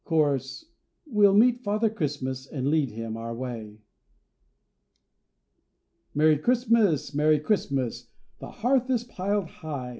Cho.—We'll 0.09 1.35
meet 1.35 1.59
Father 1.63 1.87
Christmas, 1.87 2.47
and 2.47 2.67
lead 2.69 2.89
him 2.89 3.15
our 3.15 3.35
way. 3.35 3.81
Merry 6.15 6.39
Christmas! 6.39 7.13
Merry 7.13 7.39
Christmas! 7.39 8.07
the 8.39 8.49
hearth 8.49 8.89
is 8.89 9.03
piled 9.03 9.45
high. 9.47 9.89